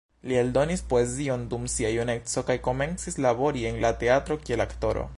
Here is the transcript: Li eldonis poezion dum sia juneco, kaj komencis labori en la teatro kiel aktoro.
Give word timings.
Li 0.29 0.37
eldonis 0.43 0.81
poezion 0.93 1.43
dum 1.51 1.67
sia 1.75 1.93
juneco, 1.97 2.45
kaj 2.49 2.57
komencis 2.69 3.21
labori 3.27 3.67
en 3.73 3.79
la 3.85 3.97
teatro 4.05 4.41
kiel 4.49 4.71
aktoro. 4.71 5.07